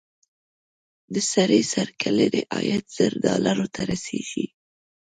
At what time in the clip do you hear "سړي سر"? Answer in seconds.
1.31-1.87